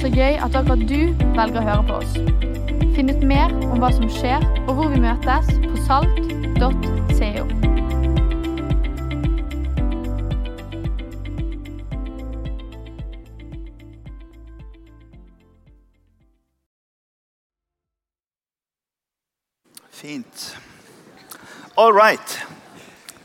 [0.00, 2.12] Så gøy at akkurat du velger å høre på oss.
[2.96, 7.44] Finn ut mer om hva som skjer, og hvor vi møtes på salt.co.
[19.98, 20.46] Fint.
[21.76, 22.38] All right.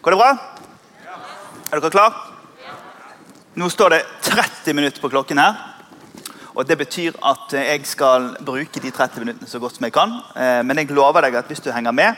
[0.04, 0.34] Går det bra?
[1.72, 2.20] Er dere klar?
[3.56, 5.75] Nå står det 30 minutter på klokken her.
[6.56, 9.94] Og Det betyr at eh, jeg skal bruke de 30 minuttene så godt som jeg
[9.94, 10.14] kan.
[10.36, 12.16] Eh, Men jeg lover deg at hvis du henger med,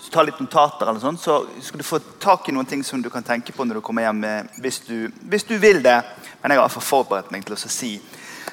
[0.00, 3.02] så tar litt notater, eller sånn, så skal du få tak i noen ting som
[3.02, 4.24] du kan tenke på når du kommer hjem.
[4.24, 6.02] eh, Hvis du, hvis du vil det.
[6.42, 8.00] Men jeg har iallfall forberedt meg til å si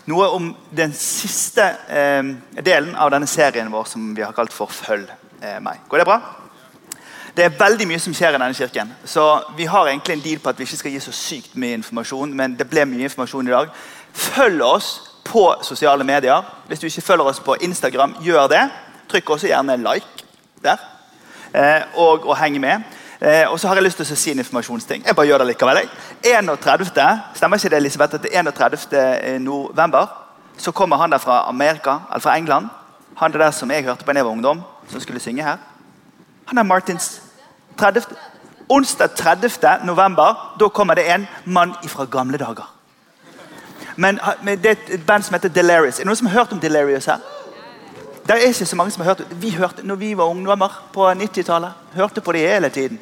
[0.08, 2.24] noe om den siste eh,
[2.64, 5.08] delen av denne serien vår som vi har kalt for 'Følg
[5.62, 5.88] meg'.
[5.90, 6.22] Går det bra?
[7.38, 8.94] Det er veldig mye som skjer i denne kirken.
[9.06, 11.74] Så vi har egentlig en deal på at vi ikke skal gi så sykt mye
[11.78, 13.70] informasjon, men det ble mye informasjon i dag.
[14.14, 14.88] Følg oss
[15.28, 16.44] på sosiale medier.
[16.68, 18.64] Hvis du ikke følger oss på Instagram, gjør det.
[19.12, 20.26] Trykk også gjerne like
[20.64, 20.78] der.
[21.54, 22.86] Eh, og, og heng med.
[23.22, 25.04] Eh, og så har jeg lyst til å si en informasjonsting.
[25.06, 25.84] Jeg bare gjør det likevel.
[26.24, 27.04] 31.
[27.36, 29.40] Stemmer ikke det, Elisabeth, at det er 31.
[29.42, 30.08] november
[30.58, 32.68] så kommer han der fra Amerika, eller fra England.
[33.18, 35.58] Han der som jeg hørte på da jeg ungdom, som skulle synge her.
[36.46, 37.22] Han er Martins
[37.78, 38.02] 30.
[38.70, 39.86] Onsdag 30.
[39.86, 42.77] november da kommer det en mann fra gamle dager.
[43.98, 46.00] Men, Det er et band som heter Delirious.
[46.00, 47.20] Er det noen som har hørt om Delirious her?
[48.28, 51.12] Det er ikke så mange som har hørt Vi hørte når vi var ungdommer på
[51.12, 51.72] 90-tallet.
[51.94, 53.00] Hørte på det hele tiden.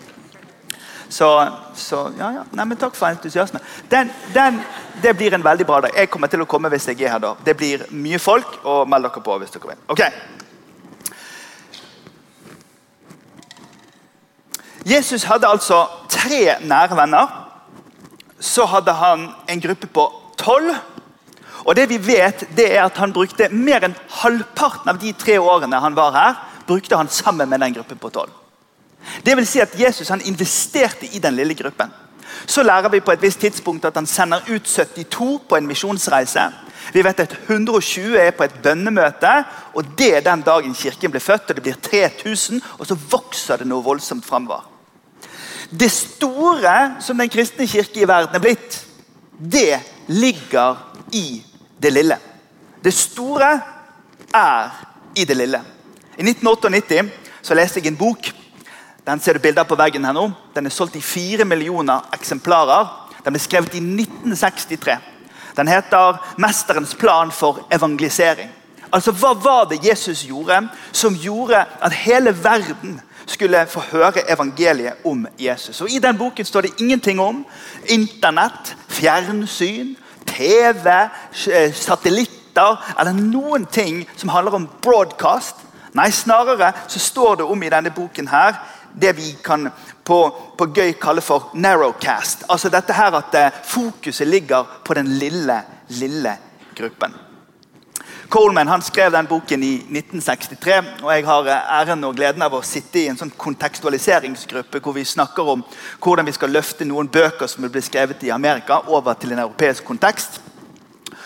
[1.09, 2.43] Så, så ja, ja.
[2.51, 3.61] Nei, men takk for entusiasmen.
[3.91, 4.61] Den, den,
[5.03, 5.93] det blir en veldig bra dag.
[5.95, 7.33] Jeg kommer til å komme hvis jeg er her da.
[7.45, 9.83] Det blir mye folk, og meld dere på hvis dere vil.
[9.87, 10.01] Ok.
[14.85, 17.41] Jesus hadde altså tre nære venner.
[18.39, 20.09] Så hadde han en gruppe på
[20.45, 20.71] tolv.
[21.65, 25.39] Og det vi vet, det er at han brukte mer enn halvparten av de tre
[25.41, 28.33] årene han var her, brukte han sammen med den gruppen på tolv.
[29.25, 31.91] Det vil si at Jesus han investerte i den lille gruppen.
[32.45, 36.49] Så lærer vi på et visst tidspunkt at han sender ut 72 på en misjonsreise.
[36.93, 39.33] Vi vet at 120 er på et bønnemøte,
[39.73, 41.49] og det er den dagen kirken ble født.
[41.49, 44.65] og Det blir 3000, og så vokser det noe voldsomt framover.
[45.69, 48.81] Det store som den kristne kirke i verden er blitt,
[49.39, 50.75] det ligger
[51.11, 51.43] i
[51.81, 52.17] det lille.
[52.83, 53.51] Det store
[54.33, 54.85] er
[55.15, 55.61] i det lille.
[56.17, 57.09] I 1998
[57.41, 58.31] så leste jeg en bok.
[59.05, 60.29] Den ser du bilder på veggen her nå.
[60.55, 62.87] Den er solgt i fire millioner eksemplarer.
[63.25, 64.97] Den ble skrevet i 1963.
[65.57, 68.49] Den heter 'Mesterens plan for evangelisering'.
[68.93, 75.05] Altså, Hva var det Jesus gjorde som gjorde at hele verden skulle få høre evangeliet
[75.05, 75.81] om Jesus?
[75.81, 77.45] Og I den boken står det ingenting om
[77.89, 80.89] internett, fjernsyn, TV,
[81.73, 85.65] satellitter eller noen ting som handler om broadcast.
[85.95, 88.57] Nei, snarere så står det om i denne boken her
[88.95, 89.69] det vi kan
[90.03, 90.19] på,
[90.57, 92.45] på gøy kalle for narrowcast.
[92.49, 95.61] Altså dette her at eh, fokuset ligger på den lille,
[95.99, 96.37] lille
[96.75, 97.24] gruppen.
[98.29, 102.55] Coleman han skrev den boken i 1963, og jeg har eh, æren og gleden av
[102.57, 105.61] å sitte i en sånn kontekstualiseringsgruppe hvor vi snakker om
[106.01, 109.85] hvordan vi skal løfte noen bøker som ble skrevet i Amerika, over til en europeisk
[109.85, 110.39] kontekst.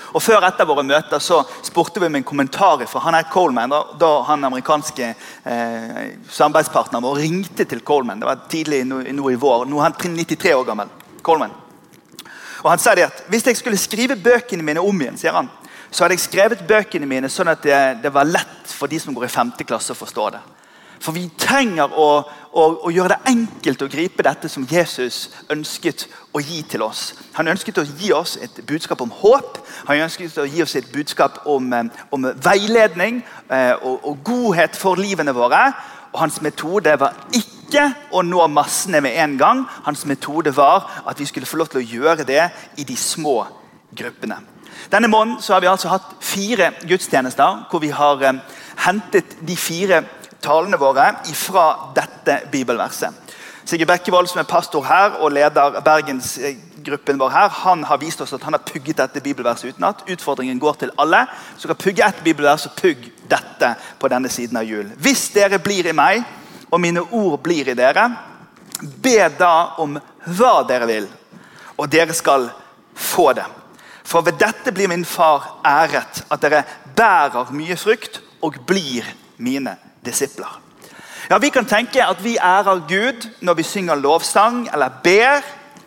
[0.09, 3.69] Og Før etter våre møter så spurte vi om en kommentar fra han her Coleman.
[3.69, 8.19] Da, da han amerikanske eh, samarbeidspartneren vår ringte til Coleman.
[8.19, 9.67] Det var tidlig nå, nå i vår.
[9.69, 10.91] Nå er han 93 år gammel.
[11.21, 11.53] Coleman.
[12.63, 15.47] Og Han sa det at hvis jeg skulle skrive bøkene mine om igjen, sier han,
[15.91, 19.15] så hadde jeg skrevet bøkene mine sånn at det, det var lett for de som
[19.15, 19.53] går i 5.
[19.65, 20.41] klasse å forstå det.
[20.99, 22.07] For vi trenger å,
[22.51, 26.05] å, å, gjøre det enkelt å gripe dette som Jesus ønsket
[26.35, 27.13] å gi til oss.
[27.37, 30.91] Han ønsket å gi oss et budskap om håp, han ønsket å gi oss et
[30.91, 35.69] budskap om, eh, om veiledning eh, og, og, godhet for livene våre.
[36.11, 39.65] Og Hans metode var ikke å nå massene med en gang.
[39.87, 42.49] Hans metode var at vi skulle få lov til å gjøre det
[42.81, 43.43] i de små
[43.95, 44.41] gruppene.
[44.91, 48.39] Denne måneden har vi altså hatt fire gudstjenester hvor vi har eh,
[48.85, 50.01] hentet de fire
[50.41, 51.65] talene våre fra
[51.95, 53.13] dette bibelverset.
[53.69, 58.33] Sigurd Bekkevold, som er pastor her og leder bergensgruppen vår, her, han har vist oss
[58.33, 60.01] at han har pugget dette bibelverset utenat.
[60.09, 61.27] Utfordringen går til alle.
[61.57, 64.89] Så kan pugge ett bibelvers, og pugg dette på denne siden av jul.
[64.97, 66.23] Hvis dere blir i meg,
[66.71, 68.07] og mine ord blir i dere,
[68.81, 71.07] be da om hva dere vil,
[71.77, 72.49] og dere skal
[72.95, 73.45] få det.
[74.09, 76.63] For ved dette blir min far æret, at dere
[76.97, 79.05] bærer mye frukt og blir
[79.37, 79.75] mine
[80.05, 80.49] disipler.
[81.29, 85.41] Ja, Vi kan tenke at vi ærer Gud når vi synger lovsang eller ber.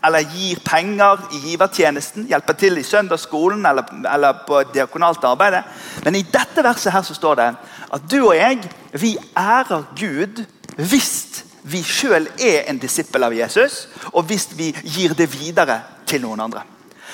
[0.04, 3.84] eller gir penger i givertjenesten, hjelper til i søndagsskolen eller,
[4.14, 5.62] eller på diakonalt arbeid.
[6.04, 7.46] Men i dette verset her så står det
[7.92, 8.58] at du og jeg
[8.92, 10.44] vi ærer Gud
[10.76, 16.24] hvis vi sjøl er en disippel av Jesus, og hvis vi gir det videre til
[16.24, 16.64] noen andre.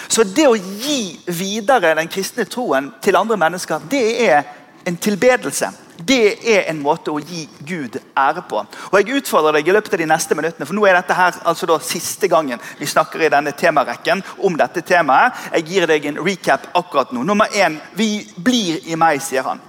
[0.09, 4.43] Så det å gi videre den kristne troen til andre mennesker, det er
[4.89, 5.71] en tilbedelse.
[5.99, 8.61] Det er en måte å gi Gud ære på.
[8.93, 11.41] Og Jeg utfordrer deg i løpet av de neste minuttene, for nå er dette her
[11.43, 15.35] altså da siste gangen vi snakker i denne temarekken om dette temaet.
[15.59, 17.25] Jeg gir deg en recap akkurat nå.
[17.27, 19.61] Nummer én vi blir i meg, sier han.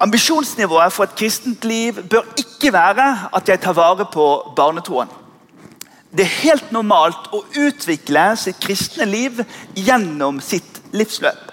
[0.00, 3.06] Ambisjonsnivået for et kristent liv bør ikke være
[3.36, 5.12] at jeg tar vare på barnetroen.
[6.16, 9.42] Det er helt normalt å utvikle sitt kristne liv
[9.76, 11.52] gjennom sitt livsløp.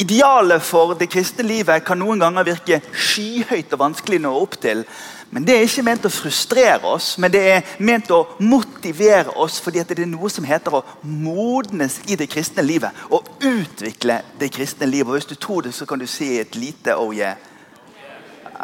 [0.00, 4.86] Idealet for det kristne livet kan noen ganger virke skyhøyt og vanskelig nå opp til.
[5.30, 9.60] Men Det er ikke ment å frustrere oss, men det er ment å motivere oss.
[9.60, 12.90] fordi det er noe som heter å modnes i det kristne livet.
[13.10, 15.08] Å utvikle det kristne livet.
[15.08, 17.36] Og Hvis du tror det, så kan du si et lite oh yeah.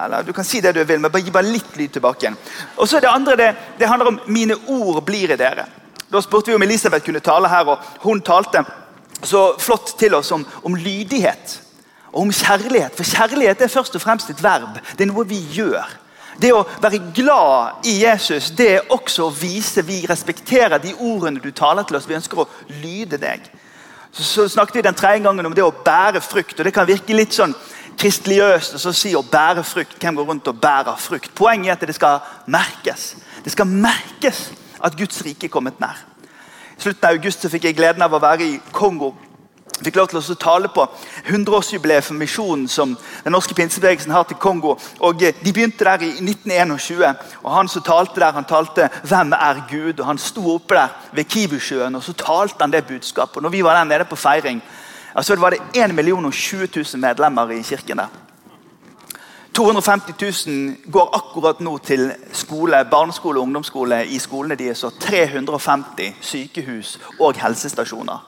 [0.04, 2.38] Eller du kan si det du vil, men bare gi bare litt lyd tilbake igjen.
[2.76, 5.66] Og så er Det andre det, det handler om 'mine ord blir i dere'.
[6.12, 8.64] Da spurte vi om Elisabeth kunne tale her, og hun talte
[9.22, 11.60] så flott til oss om, om lydighet
[12.12, 12.94] og om kjærlighet.
[12.96, 14.78] For kjærlighet er først og fremst et verb.
[14.98, 15.86] Det er noe vi gjør.
[16.40, 21.40] Det å være glad i Jesus det er også å vise vi respekterer de ordene
[21.40, 22.08] du taler til oss.
[22.08, 22.48] Vi ønsker å
[22.82, 23.40] lyde deg.
[24.12, 26.58] Så, så snakket vi den tredje gangen om det å bære frukt.
[26.58, 27.54] og Det kan virke litt sånn
[27.98, 29.98] kristeliøst som sier å bære frukt.
[30.00, 31.34] Hvem går rundt og bærer frukt?
[31.34, 33.14] Poenget er at det skal merkes.
[33.44, 34.50] Det skal merkes
[34.84, 35.96] at Guds rike er kommet nær
[36.76, 39.14] I slutten av august så fikk jeg gleden av å være i Kongo.
[39.76, 40.84] Fikk lov til å tale på
[41.28, 42.94] 100-årsjubileet for misjonen som
[43.24, 44.76] den norske pinsebevegelsen har til Kongo.
[45.04, 47.04] Og eh, De begynte der i 1921.
[47.42, 50.88] og Han som talte der, han talte 'Hvem er Gud?' og Han sto oppe der
[51.12, 53.36] ved Kivusjøen og så talte han det budskapet.
[53.36, 54.62] Og når vi var der nede på feiring,
[55.16, 58.08] altså var det 1 million 20 000 medlemmer i kirken der.
[59.56, 64.84] 250 000 går akkurat nå til skole, barneskole og ungdomsskole i skolene deres.
[64.84, 68.18] Og 350 sykehus og helsestasjoner.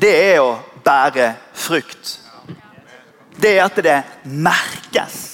[0.00, 2.18] Det er å bære frukt.
[3.38, 5.31] Det er at det merkes.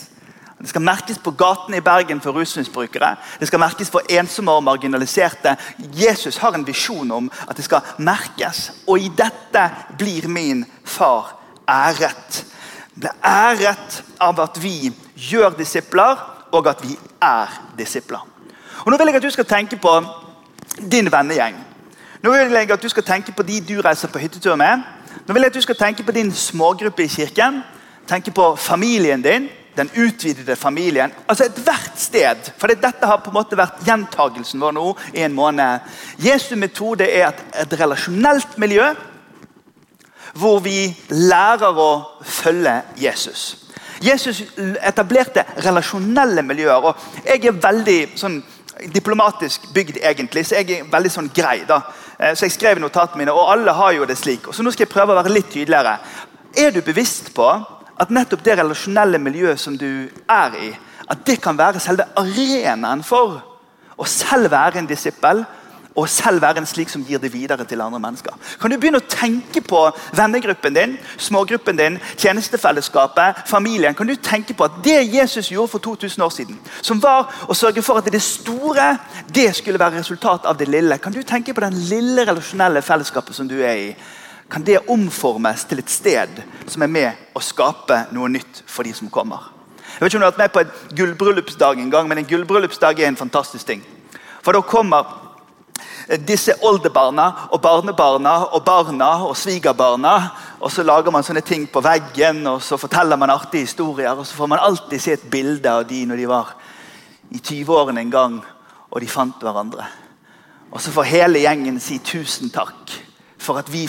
[0.58, 3.14] Det skal merkes på gatene i Bergen for rusmisbrukere.
[3.40, 5.56] Det skal merkes for ensomme og marginaliserte.
[5.78, 8.72] Jesus har en visjon om at det skal merkes.
[8.86, 9.68] Og i dette
[9.98, 11.36] blir min far
[11.68, 12.44] æret
[12.98, 16.18] ble æret av at vi gjør disipler,
[16.52, 18.24] og at vi er disipler.
[18.84, 19.92] Og Nå vil jeg at du skal tenke på
[20.78, 21.58] din vennegjeng.
[22.22, 24.82] Nå vil jeg at du skal tenke på de du reiser på hyttetur med.
[25.26, 27.62] Nå vil jeg at du skal tenke på din smågruppe i kirken.
[28.08, 29.48] Tenke på familien din,
[29.78, 31.12] den utvidede familien.
[31.28, 32.50] Altså ethvert sted.
[32.58, 35.86] For dette har på en måte vært gjentagelsen vår nå i en måned.
[36.22, 38.90] Jesu metode er et, et relasjonelt miljø
[40.38, 40.82] hvor vi
[41.14, 41.88] lærer å
[42.22, 43.46] følge Jesus.
[44.04, 46.84] Jesus etablerte relasjonelle miljøer.
[46.84, 48.42] og Jeg er veldig sånn,
[48.94, 51.62] diplomatisk bygd, egentlig, så jeg er veldig sånn grei.
[51.66, 51.80] da.
[52.18, 54.46] Eh, så jeg skrev notatene mine, og alle har jo det slik.
[54.52, 55.98] Så Nå skal jeg prøve å være litt tydeligere.
[56.56, 57.48] Er du bevisst på
[57.98, 60.72] at nettopp det relasjonelle miljøet som du er i,
[61.08, 63.40] at det kan være selve arenaen for
[63.98, 65.44] å selv være en disippel
[65.98, 68.34] og selv være en slik som gir det videre til andre mennesker.
[68.60, 69.80] Kan du begynne å tenke på
[70.14, 73.96] vennegruppen din, smågruppen din, tjenestefellesskapet, familien?
[73.98, 77.56] Kan du tenke på at det Jesus gjorde for 2000 år siden, som var å
[77.56, 78.92] sørge for at det store
[79.34, 81.00] det skulle være resultat av det lille?
[81.02, 83.90] Kan du tenke på den lille relasjonelle fellesskapet som du er i?
[84.48, 88.94] Kan det omformes til et sted som er med å skape noe nytt for de
[88.96, 89.50] som kommer?
[89.98, 92.28] Jeg vet ikke om du har vært med på et gullbryllupsdag en gang, men en
[92.28, 93.82] gullbryllupsdag er en fantastisk ting.
[94.44, 95.08] For da kommer
[96.24, 100.14] disse oldebarna og barnebarna og barna og svigerbarna.
[100.60, 104.14] Og så lager man sånne ting på veggen og så forteller man artige historier.
[104.16, 106.54] Og så får man alltid se et bilde av de når de var
[107.28, 108.38] i 20-årene en gang
[108.88, 109.84] og de fant hverandre.
[110.72, 112.96] Og så får hele gjengen si tusen takk
[113.38, 113.86] for at vi,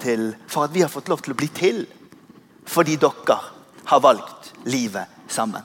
[0.00, 1.84] til, for at vi har fått lov til å bli til.
[2.66, 3.38] Fordi dere
[3.84, 5.62] har valgt livet sammen.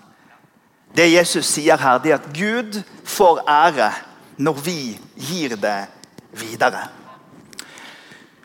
[0.95, 3.91] Det Jesus sier her, det er at Gud får ære
[4.37, 4.79] når vi
[5.15, 5.85] gir det
[6.39, 6.87] videre.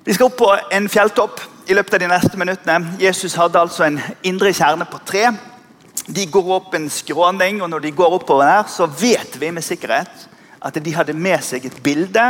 [0.04, 2.96] Vi skal opp på en fjelltopp i løpet av de neste minuttene.
[3.00, 5.30] Jesus hadde altså en indre kjerne på tre.
[6.04, 9.64] De går opp en skråning, og når de går oppover der, så vet vi med
[9.64, 10.28] sikkerhet
[10.64, 12.24] at de hadde med seg et bilde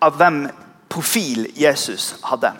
[0.00, 0.46] av hvem
[0.90, 2.52] profil Jesus hadde.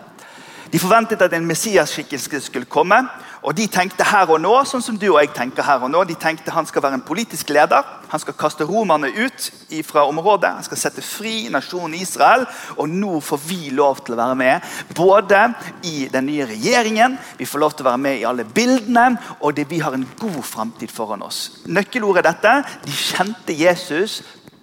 [0.71, 2.95] De forventet at en Messias-skikkelse skulle komme.
[3.41, 6.03] Og De tenkte her og nå sånn som du og jeg tenker her og nå.
[6.05, 7.83] De tenkte han skal være en politisk leder.
[8.11, 9.47] Han skal kaste romerne ut
[9.87, 10.51] fra området.
[10.59, 12.45] Han skal sette fri nasjonen Israel.
[12.77, 14.69] Og nå får vi lov til å være med.
[14.95, 15.41] Både
[15.89, 19.57] i den nye regjeringen, vi får lov til å være med i alle bildene, og
[19.57, 21.63] det, vi har en god framtid foran oss.
[21.65, 22.55] Nøkkelordet er dette.
[22.85, 24.21] De kjente Jesus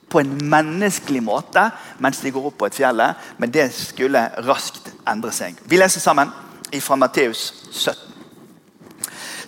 [0.08, 1.68] på en menneskelig måte
[2.02, 3.02] mens de går opp på et fjell,
[3.38, 5.58] men det skulle raskt endre seg.
[5.64, 6.32] Vi leser sammen
[6.80, 8.08] fra Matteus 17.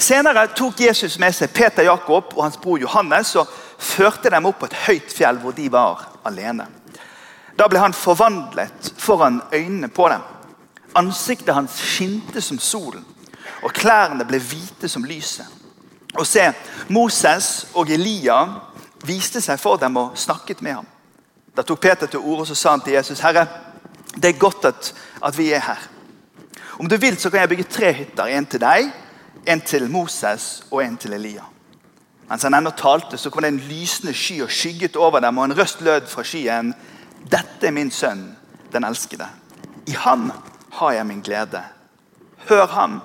[0.00, 3.49] Senere tok Jesus med seg Peter Jakob og hans bror Johannes og
[3.81, 6.64] førte dem opp på et høyt fjell hvor de var alene.
[7.59, 10.23] Da ble han forvandlet foran øynene på dem.
[10.97, 13.05] Ansiktet hans skinte som solen,
[13.62, 15.45] og klærne ble hvite som lyset.
[16.17, 16.49] Og se,
[16.88, 18.40] Moses og Elia
[19.07, 20.87] viste seg for dem og snakket med ham.
[21.57, 23.47] Da tok Peter til orde og sa han til Jesus, 'Herre,
[24.16, 25.88] det er godt at, at vi er her.'
[26.78, 28.25] Om du vil, så kan jeg bygge tre hytter.
[28.25, 28.92] En til deg,
[29.47, 31.42] en til Moses og en til Elia.
[32.30, 35.45] Mens han ennå talte, så kom det en lysende sky og skygget over dem, og
[35.45, 36.75] en røst lød fra skyen.
[37.30, 38.37] Dette er min sønn,
[38.73, 39.26] den elskede.
[39.87, 40.33] I ham
[40.73, 41.62] har jeg min glede.
[42.49, 43.00] Hør ham.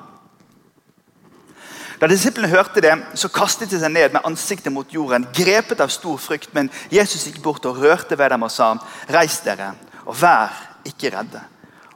[2.00, 5.94] Da disiplene hørte det, så kastet de seg ned med ansiktet mot jorden, grepet av
[5.94, 6.52] stor frykt.
[6.56, 8.74] Men Jesus gikk bort og rørte ved dem og sa,
[9.08, 9.74] 'Reis dere,
[10.06, 10.52] og vær
[10.86, 11.44] ikke redde.'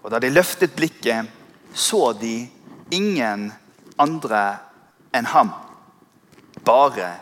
[0.03, 1.27] Og Da de løftet blikket,
[1.74, 2.50] så de
[2.91, 3.51] ingen
[4.00, 4.58] andre
[5.13, 5.51] enn ham.
[6.65, 7.20] Bare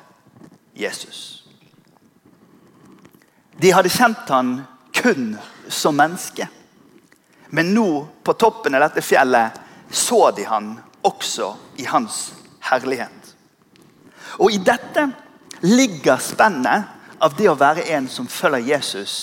[0.76, 1.44] Jesus.
[3.62, 4.62] De hadde kjent han
[4.94, 5.38] kun
[5.70, 6.48] som menneske.
[7.50, 9.52] Men nå, på toppen av dette fjellet,
[9.90, 12.34] så de han også i hans
[12.70, 13.34] herlighet.
[14.38, 15.08] Og i dette
[15.66, 16.94] ligger spennet
[17.24, 19.14] av det å være en som følger Jesus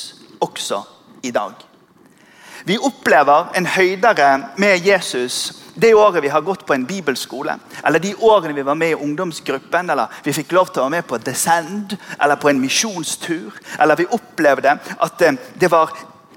[0.42, 0.82] også
[1.22, 1.54] i dag.
[2.64, 7.98] Vi opplever en høydere med Jesus det året vi har gått på en bibelskole, eller
[7.98, 11.08] de årene vi var med i ungdomsgruppen, eller vi fikk lov til å være med
[11.08, 15.90] på Descend, eller på en misjonstur, eller vi opplevde at eh, det var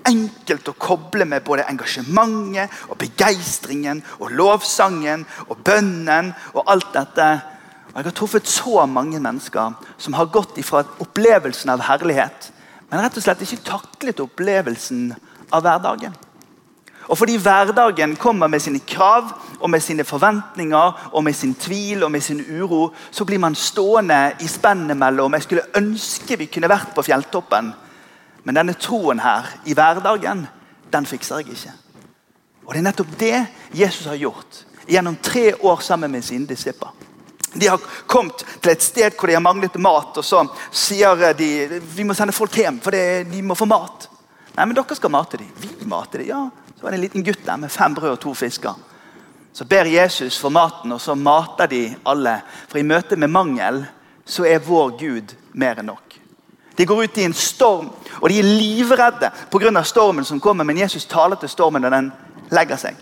[0.08, 7.30] enkelt å koble med både engasjementet og begeistringen og lovsangen og bønnen og alt dette.
[7.92, 12.52] Og Jeg har truffet så mange mennesker som har gått ifra opplevelsen av herlighet,
[12.90, 15.12] men rett og slett ikke taklet opplevelsen
[15.52, 16.16] av hverdagen.
[17.08, 22.04] Og fordi hverdagen kommer med sine krav og med sine forventninger og med sin tvil
[22.04, 26.50] og med sin uro, så blir man stående i spennet mellom Jeg skulle ønske vi
[26.52, 27.72] kunne vært på fjelltoppen,
[28.48, 30.46] men denne troen her i hverdagen,
[30.88, 31.74] den fikser jeg ikke.
[32.64, 33.40] Og Det er nettopp det
[33.76, 36.94] Jesus har gjort gjennom tre år sammen med sine disipler.
[37.54, 41.50] De har kommet til et sted hvor de har manglet mat, og så sier de
[41.82, 44.08] vi må sende folk hjem, for de må få mat.
[44.56, 45.52] Nei, men dere skal mate dem.
[45.60, 46.40] Vi mater dem, ja.
[46.78, 48.80] Så var det en liten gutt der med fem brød og to fisker.
[49.52, 52.40] Så ber Jesus for maten, og så mater de alle.
[52.72, 53.84] For i møte med mangel
[54.24, 56.07] så er vår Gud mer enn nok.
[56.78, 57.90] De går ut i en storm,
[58.22, 59.84] og de er livredde pga.
[59.84, 60.64] stormen som kommer.
[60.64, 62.12] Men Jesus taler til stormen, og den
[62.52, 62.96] legger seg.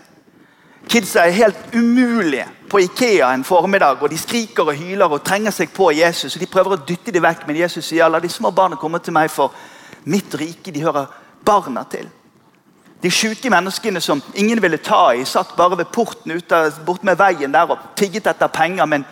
[0.88, 4.02] Kidsa er helt umulige på Ikea en formiddag.
[4.02, 6.34] og De skriker og hyler og trenger seg på Jesus.
[6.34, 8.98] og De prøver å dytte dem vekk, men Jesus sier la de små barna komme
[8.98, 9.52] til meg, for
[10.04, 11.06] mitt rike de hører
[11.44, 12.06] barna til.
[13.02, 17.18] De syke menneskene som ingen ville ta i, satt bare ved porten ute, bort med
[17.18, 18.86] veien der og tigget etter penger.
[18.86, 19.04] Men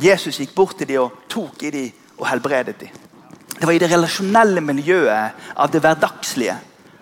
[0.00, 3.07] Jesus gikk bort til dem og tok i dem og helbredet dem.
[3.58, 6.56] Det var i det relasjonelle miljøet av det hverdagslige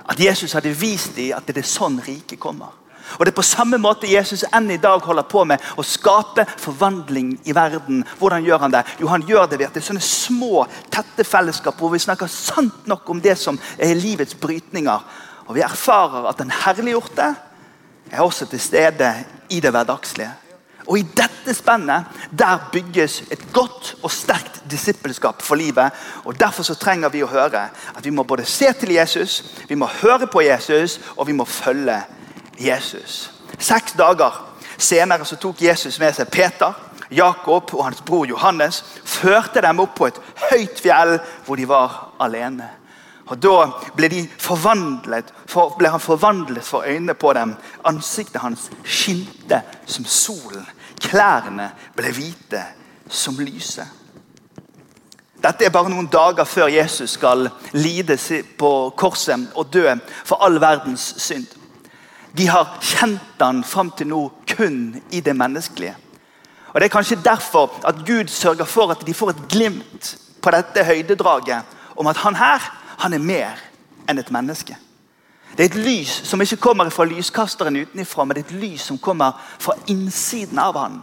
[0.06, 2.72] at Jesus hadde vist dem at det er sånn riket kommer.
[3.18, 6.46] Og Det er på samme måte Jesus enn i dag holder på med å skape
[6.58, 8.02] forvandling i verden.
[8.18, 8.82] Hvordan gjør han det?
[9.00, 12.30] Jo, han gjør det ved at det er sånne små, tette fellesskap hvor vi snakker
[12.30, 15.06] sant nok om det som er livets brytninger.
[15.46, 17.28] Og vi erfarer at den herliggjorte
[18.10, 19.12] er også til stede
[19.54, 20.32] i det hverdagslige.
[20.86, 25.90] Og I dette spennet der bygges et godt og sterkt disippelskap for livet.
[26.24, 29.74] og Derfor så trenger vi å høre at vi må både se til Jesus, vi
[29.74, 32.00] må høre på Jesus, og vi må følge
[32.58, 33.32] Jesus.
[33.58, 34.42] Seks dager
[34.78, 36.74] senere så tok Jesus med seg Peter,
[37.10, 38.82] Jakob og hans bror Johannes.
[39.04, 40.18] Førte dem opp på et
[40.50, 42.68] høyt fjell hvor de var alene.
[43.26, 43.66] Og Da
[43.96, 47.56] ble, ble han forvandlet for øynene på dem.
[47.84, 50.66] Ansiktet hans skinte som solen.
[51.00, 52.62] Klærne ble hvite
[53.08, 53.86] som lyset.
[55.42, 58.16] Dette er bare noen dager før Jesus skal lide
[58.58, 59.84] på korset og dø
[60.24, 61.46] for all verdens synd.
[62.36, 64.22] De har kjent han fram til nå
[64.56, 65.94] kun i det menneskelige.
[66.72, 70.50] Og Det er kanskje derfor at Gud sørger for at de får et glimt på
[70.50, 71.62] dette høydedraget
[71.96, 72.60] om at han her
[72.98, 73.60] han er mer
[74.08, 74.76] enn et menneske.
[75.56, 78.88] Det er et lys som ikke kommer fra lyskasteren utenfra, men det er et lys
[78.90, 81.00] som kommer fra innsiden av han.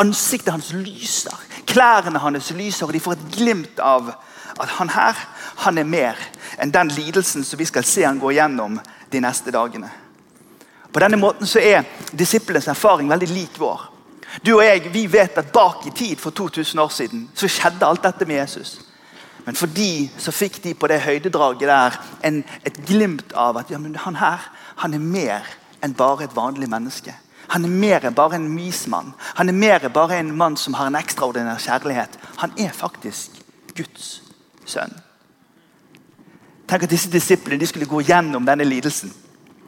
[0.00, 1.34] Ansiktet hans lyser,
[1.66, 4.12] klærne hans lyser, og de får et glimt av,
[4.60, 5.18] at han her
[5.64, 6.20] han er mer
[6.60, 8.78] enn den lidelsen som vi skal se han gå gjennom
[9.10, 9.88] de neste dagene.
[10.92, 13.88] På denne måten så er disiplenes erfaring veldig lik vår.
[14.46, 17.86] Du og jeg vi vet at bak i tid for 2000 år siden så skjedde
[17.86, 18.78] alt dette med Jesus.
[19.44, 23.70] Men for de så fikk de på det høydedraget der en, et glimt av at
[23.70, 24.48] ja, han her
[24.80, 25.46] han er mer
[25.84, 27.12] enn bare et vanlig menneske.
[27.52, 29.12] Han er mer enn bare en mismann.
[29.38, 32.16] Han er mer enn bare en mann som har en ekstraordinær kjærlighet.
[32.40, 33.42] Han er faktisk
[33.76, 34.22] Guds
[34.64, 34.94] sønn.
[36.64, 39.12] Tenk at disse disiplene de skulle gå gjennom denne lidelsen.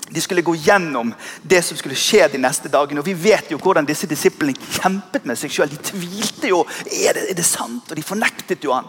[0.06, 1.10] De skulle gå gjennom
[1.42, 3.02] det som skulle skje de neste dagene.
[3.02, 5.74] og Vi vet jo hvordan disse disiplene kjempet med seg selv.
[5.74, 6.62] De tvilte jo.
[6.86, 7.90] Er det, er det sant?
[7.90, 8.88] Og de fornektet jo han.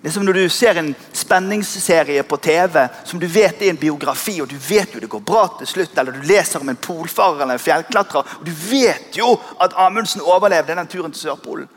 [0.00, 3.80] Det er som når du ser en spenningsserie på TV som du vet er en
[3.80, 6.80] biografi, og du vet jo det går bra til slutt, eller du leser om en
[6.80, 11.68] polfarer eller en fjellklatrer, og du vet jo at Amundsen overlevde den turen til Sørpolen.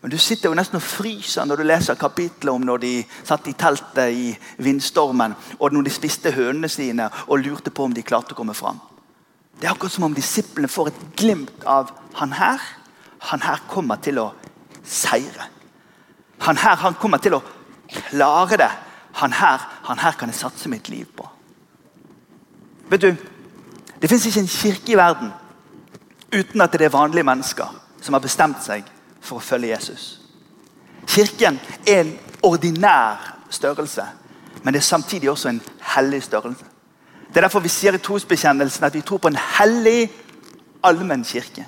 [0.00, 2.94] Men du sitter jo nesten og fryser når du leser kapitlet om når de
[3.28, 4.30] satt i teltet i
[4.64, 8.56] vindstormen, og når de spiste hønene sine og lurte på om de klarte å komme
[8.56, 8.80] fram.
[9.60, 12.64] Det er akkurat som om disiplene får et glimt av han her.
[13.28, 14.30] Han her kommer til å
[14.80, 15.59] seire.
[16.40, 17.42] Han her han kommer til å
[17.90, 18.70] klare det.
[19.20, 21.28] Han her, han her kan jeg satse mitt liv på.
[22.90, 23.16] Vet du,
[24.00, 25.32] Det fins ikke en kirke i verden
[26.32, 27.68] uten at det er vanlige mennesker
[28.00, 28.86] som har bestemt seg
[29.20, 30.04] for å følge Jesus.
[31.06, 34.06] Kirken er en ordinær størrelse,
[34.62, 35.60] men det er samtidig også en
[35.94, 36.64] hellig størrelse.
[37.28, 40.08] Det er derfor vi sier i trosbekjennelsen at vi tror på en hellig,
[40.82, 41.66] allmenn kirke.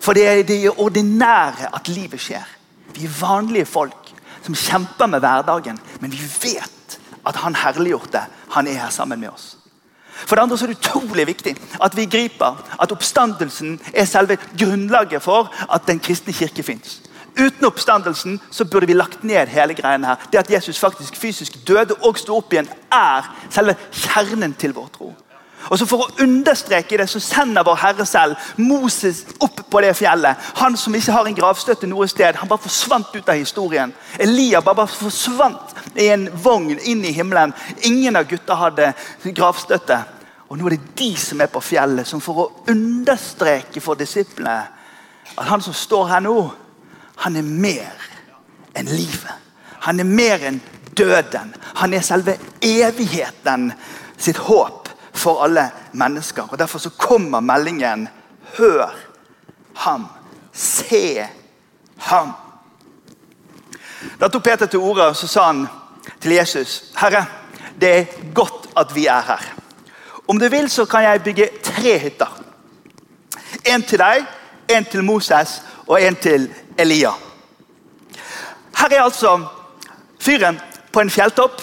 [0.00, 2.44] For det er i det ordinære at livet skjer.
[2.94, 4.03] Vi er vanlige folk
[4.44, 9.32] som kjemper med hverdagen, men vi vet at han herliggjorte han er her sammen med
[9.32, 9.54] oss.
[10.14, 15.22] For det andre er det utrolig viktig at vi griper at oppstandelsen er selve grunnlaget
[15.22, 17.00] for at den kristne kirke fins.
[17.34, 20.28] Uten oppstandelsen så burde vi lagt ned hele greiene her.
[20.32, 24.88] Det at Jesus faktisk fysisk døde og sto opp igjen, er selve kjernen til vår
[24.94, 25.10] tro.
[25.70, 29.94] Og så For å understreke det så sender vår Herre selv Moses opp på det
[29.96, 30.40] fjellet.
[30.60, 32.36] Han som ikke har en gravstøtte noe sted.
[32.40, 33.94] Han bare forsvant ut av historien.
[34.20, 37.54] Elia bare forsvant i en vogn inn i himmelen.
[37.88, 38.92] Ingen av gutta hadde
[39.24, 40.02] gravstøtte.
[40.48, 44.60] Og nå er det de som er på fjellet, som for å understreke for disiplene
[45.34, 46.36] at han som står her nå,
[47.24, 48.06] han er mer
[48.76, 49.40] enn livet.
[49.86, 50.60] Han er mer enn
[50.96, 51.54] døden.
[51.80, 53.70] Han er selve evigheten
[54.20, 54.83] sitt håp
[55.24, 56.48] for alle mennesker.
[56.50, 58.08] Og Derfor så kommer meldingen
[58.58, 58.94] Hør
[59.76, 60.06] ham.
[60.52, 61.26] Se
[61.98, 62.32] ham.
[64.20, 65.66] Da tok Peter til orde og så sa han
[66.20, 67.24] til Jesus Herre,
[67.80, 69.42] det er godt at vi er her.
[70.28, 72.40] Om du vil, så kan jeg bygge tre hytter.
[73.66, 74.24] En til deg,
[74.68, 77.10] en til Moses og en til Elia.
[78.76, 79.38] Her er altså
[80.20, 80.60] fyren
[80.92, 81.62] på en fjelltopp.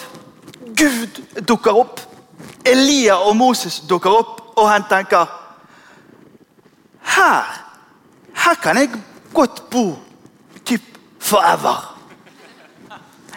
[0.78, 2.01] Gud dukker opp.
[2.64, 5.26] Elia og Moses dukker opp, og han tenker
[7.02, 7.62] Her
[8.42, 8.90] her kan jeg
[9.34, 9.98] godt bo
[10.66, 10.82] typ
[11.20, 11.98] forever.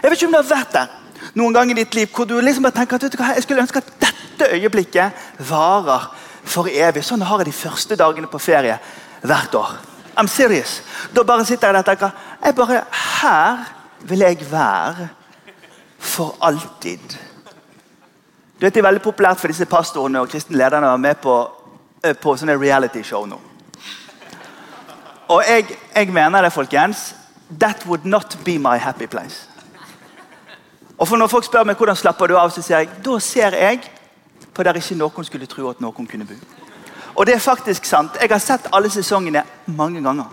[0.02, 0.94] Jeg vet ikke om du har vært der
[1.36, 3.92] noen gang i ditt liv hvor du liksom bare tenker at jeg skulle ønske at
[4.02, 6.08] dette øyeblikket varer
[6.46, 7.04] for evig.
[7.04, 8.78] Sånn har jeg de første dagene på ferie
[9.26, 9.76] hvert år.
[10.16, 10.80] I'm serious.
[11.14, 12.12] Da bare sitter jeg der og tenker
[12.46, 12.84] jeg bare,
[13.22, 13.66] Her
[14.02, 15.10] vil jeg være
[16.00, 17.18] for alltid.
[18.60, 21.18] Du vet, Det er veldig populært for disse pastorene og kristne lederne å være med
[21.22, 21.52] på,
[22.04, 23.40] eh, på sånne realityshow nå.
[25.28, 27.16] Og jeg, jeg, mener det, folkens.
[27.60, 29.50] That would not be my happy place.
[30.98, 33.52] Og for Når folk spør meg hvordan slapper du av, så sier jeg da ser
[33.52, 33.92] jeg
[34.54, 36.34] på der ikke noen skulle tro at noen kunne bo.
[37.16, 38.18] Og det er faktisk sant.
[38.22, 40.26] Jeg har sett alle sesongene mange ganger.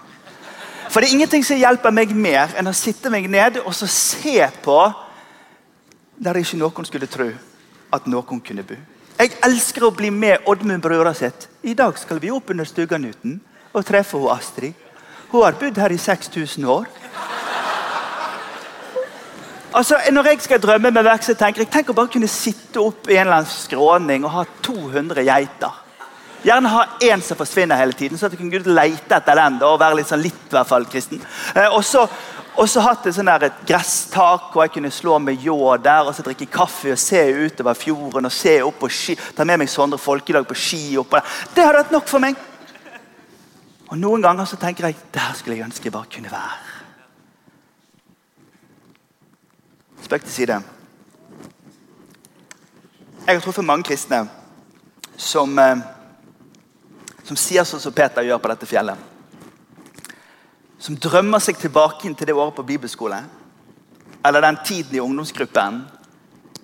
[0.90, 3.86] For det er ingenting som hjelper meg mer enn å sitte meg ned og så
[3.86, 4.92] se på
[6.22, 7.32] der ikke noen skulle tro
[7.92, 8.78] at noen kunne bo.
[9.18, 11.46] Jeg elsker å bli med Oddmund brødra sitt.
[11.62, 13.38] I dag skal vi opp under Stugganuten
[13.72, 14.74] og treffe hun Astrid.
[15.30, 16.88] Hun har bodd her i 6000 år.
[19.74, 22.80] Altså, Når jeg skal drømme med verk, så tenker jeg tenk å bare kunne sitte
[22.80, 25.78] opp i en eller annen skråning og ha 200 geiter.
[26.42, 29.62] Gjerne ha én som forsvinner hele tiden, så at du kan lete etter den.
[29.62, 31.22] og være litt sånn litt i hvert fall kristen.
[31.54, 32.08] Eh, og så
[32.52, 36.12] og så hatt et, sånn et gresstak hvor jeg kunne slå med ljå der og
[36.12, 39.16] så drikke kaffe og se utover fjorden og se opp på ski.
[39.36, 40.98] Ta med meg Sondre Folkedag på ski.
[41.00, 41.38] oppå der.
[41.54, 42.36] Det hadde vært nok for meg.
[43.88, 46.60] Og Noen ganger så tenker jeg der skulle jeg ønske jeg bare kunne være.
[50.02, 50.60] Spøk til side.
[53.22, 54.26] Jeg har truffet mange kristne
[55.16, 55.80] som, eh,
[57.24, 59.11] som sier sånn som Peter gjør på dette fjellet
[60.82, 63.22] som drømmer seg tilbake inn til det året på bibelskole.
[64.24, 65.82] eller den tiden i ungdomsgruppen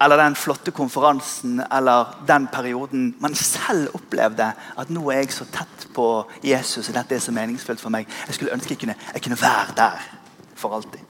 [0.01, 5.45] eller den flotte konferansen eller den perioden man selv opplevde at nå er jeg så
[5.45, 8.07] tett på Jesus og dette er så meningsfullt for meg.
[8.27, 10.07] Jeg skulle ønske jeg kunne, jeg kunne være der
[10.55, 11.01] for alltid.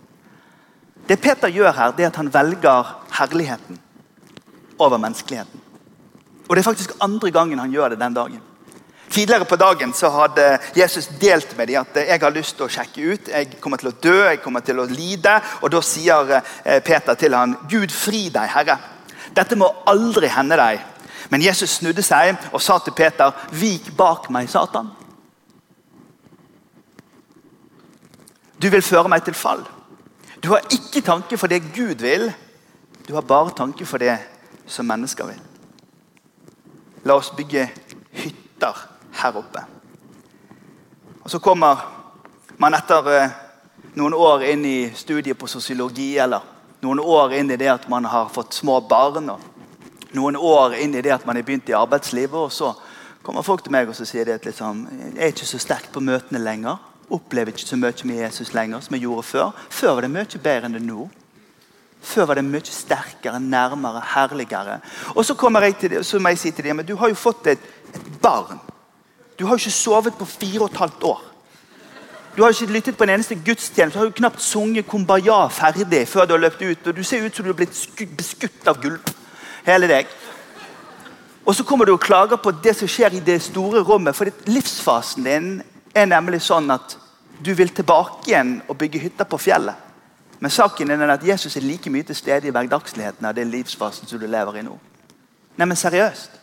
[1.08, 3.78] Det Peter gjør her, det er at han velger herligheten
[4.78, 5.60] over menneskeligheten.
[6.48, 8.40] Og Det er faktisk andre gangen han gjør det den dagen.
[9.10, 12.72] Tidligere på dagen så hadde Jesus delt med dem at jeg har lyst til å
[12.72, 13.30] sjekke ut.
[13.32, 15.38] Jeg kommer til å dø, jeg kommer til å lide.
[15.62, 18.76] Og Da sier eh, Peter til han, Gud fri deg, Herre.
[19.32, 20.84] Dette må aldri hende deg.
[21.32, 24.90] Men Jesus snudde seg og sa til Peter, vik bak meg, Satan.
[28.60, 29.64] Du vil føre meg til fall.
[30.42, 32.28] Du har ikke tanke for det Gud vil.
[33.08, 34.18] Du har bare tanke for det
[34.68, 35.40] som mennesker vil.
[37.08, 37.68] La oss bygge
[38.20, 39.64] hytter her oppe.
[41.22, 41.82] Og Så kommer
[42.56, 43.36] man etter eh,
[43.98, 46.42] noen år inn i studiet på sosiologi, eller
[46.82, 50.94] noen år inn i det at man har fått små barn, og noen år inn
[50.94, 52.72] i det at man har begynt i arbeidslivet, og så
[53.22, 56.40] kommer folk til meg og sier at liksom, jeg er ikke så sterk på møtene
[56.40, 56.78] lenger.
[57.12, 59.50] Opplever ikke så mye med Jesus lenger som jeg gjorde før.
[59.68, 61.08] Før var det mye bedre enn det nå.
[62.04, 64.78] Før var det mye sterkere, nærmere, herligere.
[65.14, 67.46] Og så, jeg til så må jeg si til dem men du har jo fått
[67.46, 68.60] et, et barn.
[69.38, 71.24] Du har jo ikke sovet på fire og et halvt år.
[72.36, 73.94] Du har jo ikke lyttet på en eneste gudstjeneste.
[73.94, 76.86] Du har jo knapt sunget 'Kumbaya' ferdig før du har løpt ut.
[76.86, 79.10] og Du ser ut som du har blitt beskutt av gulp.
[79.66, 80.06] Hele deg.
[81.46, 84.16] Og så kommer du og klager på det som skjer i det store rommet.
[84.16, 85.62] For livsfasen din
[85.94, 86.96] er nemlig sånn at
[87.44, 89.74] du vil tilbake igjen og bygge hytter på fjellet.
[90.40, 94.06] Men saken er at Jesus er like mye til stede i hverdagsligheten av den livsfasen
[94.06, 94.78] som du lever i nå.
[95.56, 96.37] Nei, men seriøst.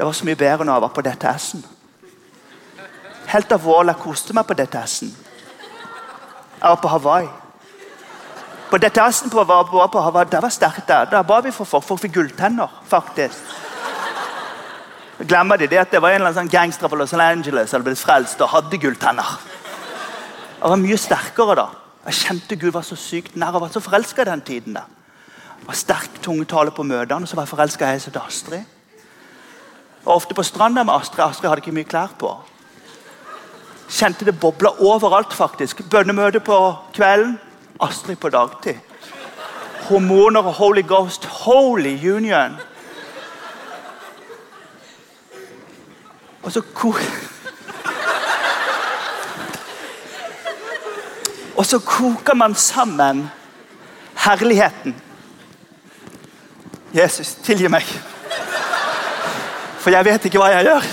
[0.00, 1.64] Det var så mye bedre når jeg var på DTS-en.
[3.28, 5.10] Helt alvorlig, jeg koste meg på DTS-en.
[6.54, 7.28] Jeg var på Hawaii.
[8.70, 10.88] På DTS-en på, var, på Hawaii, det var sterkt.
[10.88, 11.04] der.
[11.04, 11.84] Da ba vi for folk.
[11.84, 13.52] Folk fikk gulltenner, faktisk.
[15.20, 17.82] Glemmer de det at det var en eller annen sånn gangster fra Los Angeles som
[17.82, 19.36] hadde blitt frelst og hadde gulltenner.
[20.56, 21.68] Jeg var mye sterkere da.
[22.06, 24.80] Jeg kjente Gud var så sykt nær og var så forelska den tiden.
[24.80, 24.88] da.
[25.60, 28.79] Jeg var sterk tungetale på møtene, og så var jeg forelska i ei Astrid.
[30.04, 31.24] Og ofte på stranda med Astrid.
[31.24, 32.32] Astrid hadde ikke mye klær på.
[33.90, 35.82] Kjente det bobla overalt, faktisk.
[35.90, 36.58] Bønnemøte på
[36.94, 37.38] kvelden,
[37.80, 38.78] Astrid på dagtid.
[39.88, 41.24] Hormoner og Holy Ghost.
[41.24, 42.56] Holy Union.
[46.42, 46.62] Og så
[51.56, 53.30] Og så koker man sammen
[54.16, 54.94] herligheten.
[56.94, 57.84] Jesus, tilgi meg
[59.80, 60.88] for jeg vet ikke hva jeg gjør.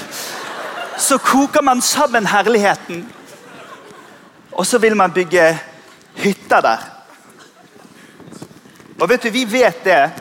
[0.97, 3.03] Så koker man sammen herligheten,
[4.51, 5.49] og så vil man bygge
[6.17, 6.85] hytter der.
[8.99, 10.11] Og vet du, Vi vet det,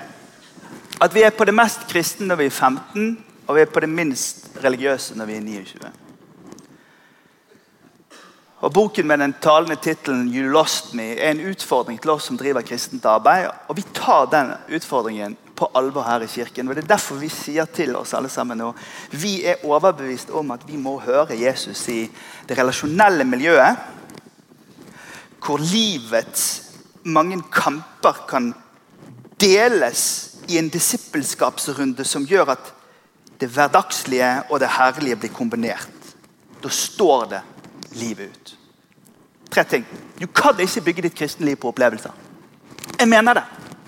[1.01, 3.81] at vi er på det mest kristne når vi er 15, og vi er på
[3.81, 5.93] det minst religiøse når vi er 29.
[8.61, 12.39] Og Boken med den talende tittelen 'You Lost Me' er en utfordring til oss som
[12.39, 13.49] driver kristent arbeid.
[13.69, 16.69] Og vi tar den utfordringen på alvor her i kirken.
[16.69, 18.73] og Det er derfor vi sier til oss alle sammen nå
[19.11, 22.05] vi er overbevist om at vi må høre Jesus i
[22.49, 23.77] det relasjonelle miljøet.
[25.40, 26.62] Hvor livets
[27.05, 28.53] mange kamper kan
[29.40, 30.03] deles
[30.49, 32.73] i en disippelskapsrunde som gjør at
[33.40, 36.14] det hverdagslige og det herlige blir kombinert.
[36.62, 37.42] Da står det
[37.99, 38.57] livet ut.
[39.51, 39.85] Tre ting.
[40.21, 42.11] Du kan ikke bygge ditt kristenliv på opplevelser.
[42.99, 43.45] Jeg mener det.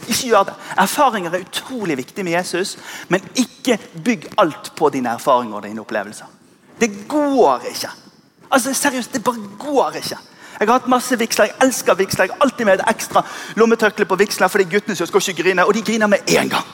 [0.09, 0.55] Ikke gjør det.
[0.79, 2.77] Erfaringer er utrolig viktig med Jesus,
[3.09, 6.27] men ikke bygg alt på dine erfaringer og dine opplevelser.
[6.81, 7.91] Det går ikke.
[8.51, 10.19] Altså Seriøst, det bare går ikke.
[10.61, 12.25] Jeg har hatt masse vigsler, jeg elsker vigsler.
[12.25, 13.23] Jeg har alltid med et ekstra
[13.57, 16.67] lommetørkle på vigsler fordi guttene skal ikke grine, og de griner med en gang.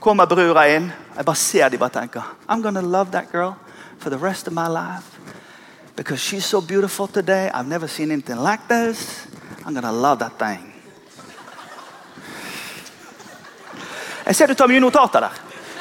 [0.00, 3.54] Kommer brura inn, jeg bare ser de bare tenker I'm gonna love that girl
[3.98, 5.18] for the rest of my life.
[5.96, 7.50] Because she's so beautiful today.
[7.52, 9.26] I've never seen anything like this.
[9.66, 10.69] I'm gonna love that thing.
[14.30, 15.38] Jeg ser du tar mye notater der.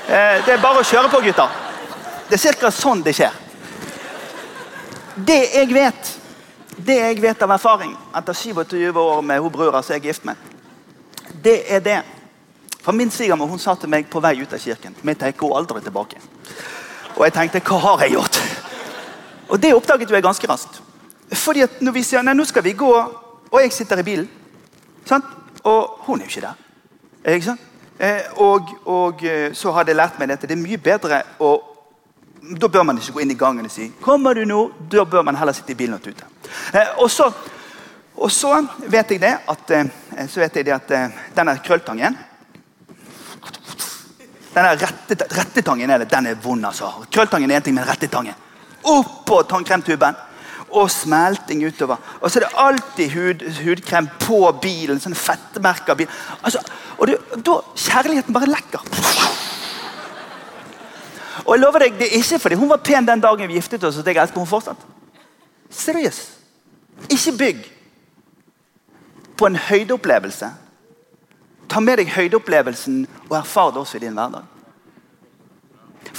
[0.09, 1.51] Eh, det er bare å kjøre på, gutter.
[2.31, 2.71] Det er ca.
[2.73, 3.35] sånn det skjer.
[5.13, 6.09] Det jeg vet,
[6.77, 10.25] det jeg vet av erfaring etter 27 år med hun brura som jeg er gift
[10.25, 10.49] med,
[11.45, 11.99] det er det.
[12.81, 16.17] For Min svigermor sa til meg på vei ut av kirken Vi hun aldri tilbake.
[17.19, 18.41] Og jeg tenkte hva har jeg gjort?
[19.49, 20.81] Og Det oppdaget jeg ganske raskt.
[21.31, 22.93] Fordi at når vi sier nei, nå skal vi gå,
[23.51, 24.29] og jeg sitter i bilen,
[25.05, 25.25] sant?
[25.63, 27.35] og hun er jo ikke der.
[27.35, 27.68] Ikke sant?
[27.99, 30.47] Eh, og, og, eh, så hadde jeg lært meg dette.
[30.47, 31.57] Det er mye bedre å
[32.39, 35.23] Da bør man ikke gå inn i gangen og si 'Kommer du nå?' Da bør
[35.23, 36.23] man heller sitte i bilen og tute.
[36.73, 37.31] Eh, og, så,
[38.15, 39.69] og så vet jeg det at,
[40.35, 40.87] vet jeg det at
[41.35, 42.17] denne krølltangen
[44.53, 46.65] denne rette, rettetangen er det, den er vond.
[46.65, 47.05] altså.
[47.11, 48.33] Krølltangen er en ting, men rettetangen.
[48.83, 50.15] Oppå tannkremtuben
[50.71, 51.97] og smelting utover.
[52.21, 54.99] Og så er det alltid hud, hudkrem på bilen.
[54.99, 56.07] sånn fettmerka Bil.
[56.43, 56.61] Altså,
[56.97, 57.09] og
[57.45, 58.85] da Kjærligheten bare lekker.
[61.45, 63.83] Og jeg lover deg, Det er ikke fordi hun var pen den dagen vi giftet
[63.83, 64.77] oss at jeg elsker hun fortsatt.
[65.69, 66.29] Seriøst.
[67.09, 67.65] Ikke bygg
[69.37, 70.49] på en høydeopplevelse.
[71.69, 74.58] Ta med deg høydeopplevelsen og erfar det også i din hverdag.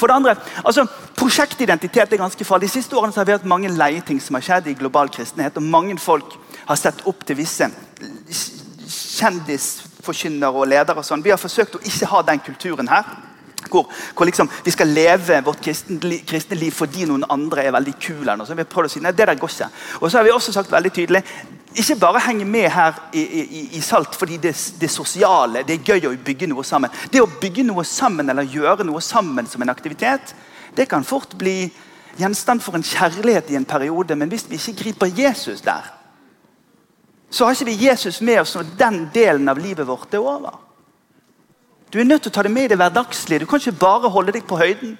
[0.00, 0.86] For det andre, altså,
[1.20, 2.70] Prosjektidentitet er ganske farlig.
[2.70, 5.58] De siste årene har vi hatt mange leieting som har skjedd i global kristenhet.
[5.60, 7.68] og Mange folk har sett opp til visse
[9.20, 10.96] kjendisforkynnere og ledere.
[10.98, 11.22] og sånn.
[11.22, 13.04] Vi har forsøkt å ikke ha den kulturen her.
[13.68, 18.36] Hvor, hvor liksom, vi skal leve vårt kristne, liv fordi noen andre er veldig kule.
[18.46, 19.68] Så vi prøvd å si, nei, det der går ikke.
[20.00, 21.24] Og så har vi også sagt veldig tydelig
[21.74, 25.92] ikke bare henge med her i, i, i Salt fordi det, det sosiale, det er
[25.92, 26.90] gøy å bygge noe sammen.
[27.12, 30.34] Det å bygge noe sammen eller gjøre noe sammen som en aktivitet,
[30.74, 31.70] det kan fort bli
[32.18, 34.16] gjenstand for en kjærlighet i en periode.
[34.18, 35.86] Men hvis vi ikke griper Jesus der,
[37.30, 40.58] så har ikke vi Jesus med oss når den delen av livet vårt er over.
[41.92, 43.42] Du er nødt til å ta det med i det hverdagslige.
[43.42, 44.94] Du kan ikke bare holde deg på høyden.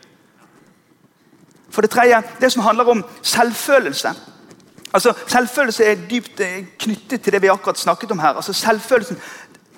[1.71, 4.15] For det tredje, det som handler om selvfølelse.
[4.93, 8.35] Altså, Selvfølelse er dypt eh, knyttet til det vi akkurat snakket om her.
[8.41, 9.21] Altså, selvfølelsen,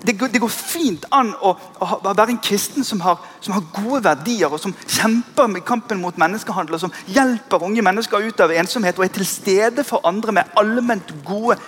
[0.01, 4.01] det det går fint an å, å, være en kristen som har, som har, gode
[4.03, 8.51] verdier, og som kjemper med kampen mot menneskehandel, og som hjelper unge mennesker ut av
[8.51, 11.59] ensomhet og er til stede for andre med allment gode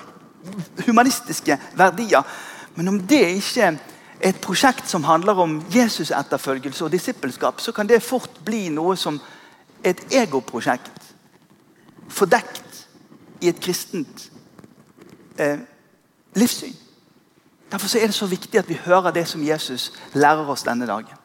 [0.88, 2.26] humanistiske verdier.
[2.76, 3.76] Men om det ikke
[4.26, 9.20] et prosjekt som handler om Jesus-etterfølgelse og disippelskap, så kan det fort bli noe som
[9.86, 11.12] et egoprosjekt.
[12.10, 12.88] Fordekt
[13.42, 14.30] i et kristent
[15.38, 15.62] eh,
[16.36, 16.74] livssyn.
[17.72, 21.22] Derfor er det så viktig at vi hører det som Jesus lærer oss denne dagen.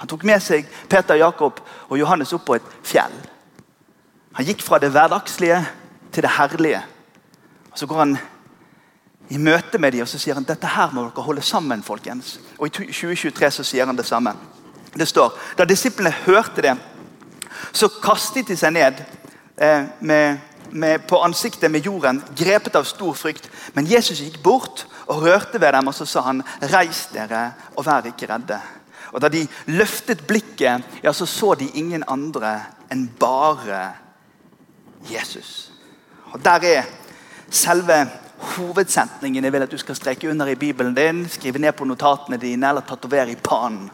[0.00, 3.14] Han tok med seg Peter, Jakob og Johannes opp på et fjell.
[4.38, 5.60] Han gikk fra det hverdagslige
[6.10, 6.82] til det herlige.
[7.70, 8.18] Og Så går han
[9.30, 11.82] i møte med dem og så sier han, dette her må dere holde sammen.
[11.82, 12.38] folkens.
[12.58, 14.34] Og I 2023 så sier han det samme.
[14.94, 16.76] Det står, Da disiplene hørte det,
[17.72, 18.94] så kastet de seg ned
[19.56, 20.38] eh, med
[20.72, 23.48] med, på ansiktet med jorden, grepet av stor frykt.
[23.74, 27.86] Men Jesus gikk bort og rørte ved dem, og så sa han, 'Reis dere, og
[27.86, 28.60] vær ikke redde.'
[29.12, 32.60] Og Da de løftet blikket, ja, så så de ingen andre
[32.92, 33.92] enn bare
[35.10, 35.72] Jesus.
[36.32, 36.82] Og Der er
[37.50, 41.24] selve hovedsetningen jeg vil at du skal streke under i Bibelen din.
[41.28, 43.90] Skrive ned på notatene dine eller tatovere i pannen.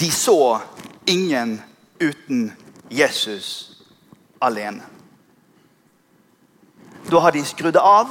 [0.00, 0.60] De så
[1.06, 1.60] ingen
[2.00, 2.52] uten
[2.90, 3.72] Jesus
[4.40, 4.82] alene.
[7.10, 8.08] Da har de skrudd av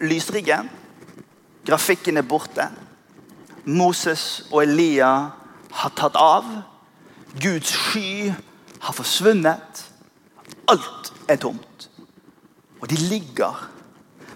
[0.00, 0.68] lysriggen.
[1.64, 2.68] Grafikken er borte.
[3.64, 5.12] Moses og Elia
[5.70, 6.48] har tatt av.
[7.40, 8.32] Guds sky
[8.80, 9.84] har forsvunnet.
[10.68, 11.88] Alt er tomt.
[12.80, 13.70] Og de ligger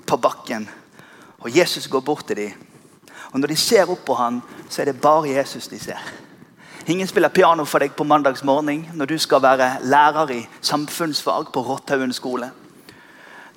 [0.09, 0.65] på bakken.
[1.39, 2.65] Og Jesus går bort til dem.
[3.33, 6.01] Og Når de ser opp på ham, så er det bare Jesus de ser.
[6.89, 11.61] Ingen spiller piano for deg på mandagsmorgen når du skal være lærer i samfunnsfag på
[11.61, 12.49] Rotthaugen skole.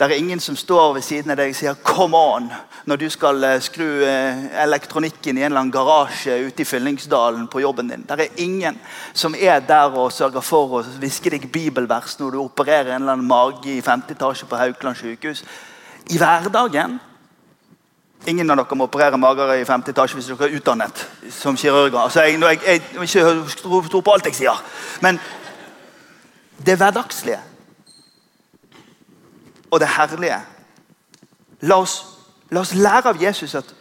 [0.02, 2.50] Det er ingen som står ved siden av deg og sier 'come on'
[2.86, 7.48] når du skal eh, skru eh, elektronikken i en eller annen garasje ute i Fyllingsdalen
[7.48, 8.06] på jobben din.
[8.10, 8.80] Det er ingen
[9.14, 13.14] som er der og sørger for å hviske deg bibelvers når du opererer en eller
[13.14, 15.44] annen mage i femte etasje på Haukeland sykehus.
[16.10, 17.00] I hverdagen
[18.30, 21.00] Ingen av dere må operere mager i femte etasje hvis dere er utdannet
[21.34, 21.98] som kirurger.
[21.98, 24.60] Altså, jeg, jeg, jeg, jeg ikke tror på alt jeg sier.
[25.02, 25.18] Men
[26.62, 27.40] det hverdagslige
[29.72, 30.38] og det herlige.
[31.62, 31.96] La oss,
[32.52, 33.74] la oss lære av Jesus at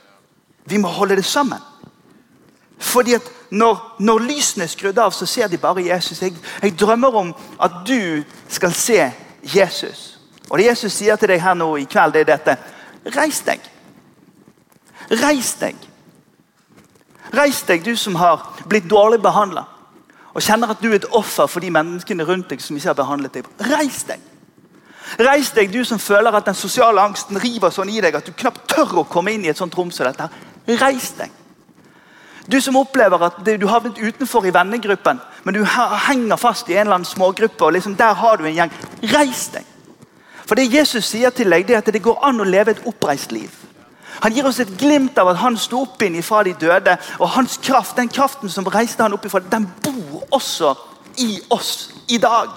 [0.64, 1.58] vi må holde det sammen.
[2.80, 6.22] Fordi at når, når lysene er skrudd av, så ser de bare Jesus.
[6.22, 10.09] Jeg, drømmer om at du skal se Jesus.
[10.50, 12.56] Og det Jesus sier til deg her nå i kveld, det er dette.
[13.14, 13.62] Reis deg.
[15.22, 15.76] Reis deg.
[17.34, 19.64] Reis deg, du som har blitt dårlig behandla.
[20.34, 22.98] Og kjenner at du er et offer for de menneskene rundt deg som ikke har
[22.98, 23.50] behandlet deg.
[23.70, 24.26] Reis deg.
[25.18, 28.34] Reis deg, du som føler at den sosiale angsten river sånn i deg at du
[28.34, 30.28] knapt tør å komme inn i et sånt rom som dette.
[30.82, 31.34] Reis deg.
[32.50, 36.74] Du som opplever at du har havnet utenfor i vennegruppen, men du henger fast i
[36.74, 37.64] en eller annen smågruppe.
[37.64, 38.72] og liksom Der har du en gjeng.
[39.02, 39.69] Reis deg.
[40.50, 42.86] For det Jesus sier til deg, det er at det går an å leve et
[42.90, 43.52] oppreist liv.
[44.24, 46.96] Han gir oss et glimt av at han sto opp inn ifra de døde.
[47.22, 50.72] Og hans kraft, den kraften som reiste han opp ifra, den bor også
[51.22, 52.50] i oss i dag.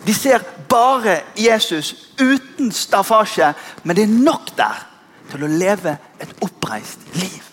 [0.00, 3.52] De ser bare Jesus uten staffasje,
[3.84, 4.80] men det er nok der
[5.28, 7.44] til å leve et oppreist liv.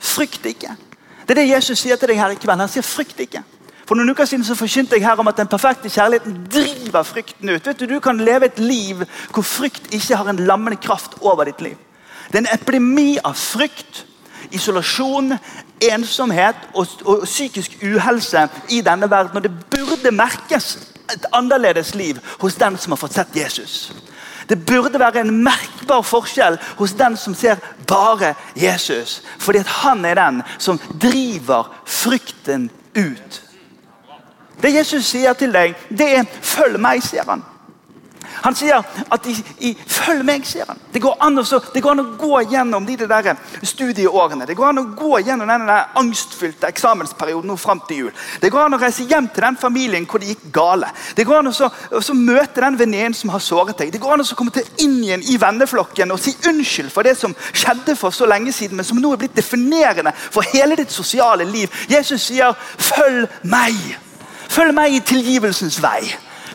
[0.00, 0.72] Frykt ikke.
[1.26, 2.64] Det er det Jesus sier til deg her i kveld.
[2.64, 3.44] Han sier frykt ikke.
[3.86, 7.52] For noen uker siden så forkynte jeg her om at den perfekte kjærligheten driver frykten
[7.54, 7.66] ut.
[7.66, 11.44] Vet Du du kan leve et liv hvor frykt ikke har en lammende kraft over
[11.44, 11.76] ditt liv.
[12.26, 14.02] Det er en epidemi av frykt,
[14.50, 15.36] isolasjon,
[15.82, 19.36] ensomhet og, og psykisk uhelse i denne verden.
[19.36, 20.78] Og det burde merkes
[21.12, 23.92] et annerledes liv hos den som har fått sett Jesus.
[24.48, 29.22] Det burde være en merkbar forskjell hos den som ser bare Jesus.
[29.38, 33.45] Fordi han er den som driver frykten ut.
[34.62, 37.42] Det Jesus sier til deg, det er 'følg meg', sier han.
[38.44, 40.78] Han sier at i, i, 'følg meg', sier han.
[40.92, 44.46] Det går, an å, det går an å gå gjennom de der studieårene.
[44.46, 48.12] Det går an å gå gjennom den angstfylte eksamensperioden nå frem til jul.
[48.40, 50.92] Det går an å reise hjem til den familien hvor det gikk gale.
[51.16, 53.92] Det går an å så, så møte den venninnen som har såret deg.
[53.92, 57.16] Det går an å komme til inn igjen i venneflokken og si unnskyld for det
[57.18, 60.92] som skjedde for så lenge siden, men som nå er blitt definerende for hele ditt
[60.92, 61.72] sosiale liv.
[61.90, 64.05] Jesus sier 'følg meg'.
[64.56, 66.06] Følg meg i tilgivelsens vei.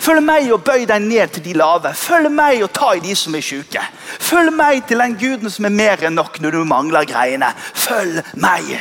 [0.01, 1.91] Følg meg og bøy deg ned til de lave.
[1.93, 3.83] Følg meg og ta i de som er syke.
[4.17, 7.51] Følg meg til den guden som er mer enn nok når du mangler greiene.
[7.57, 8.73] Følg meg.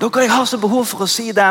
[0.00, 1.46] Dere, Jeg har så behov for å si det.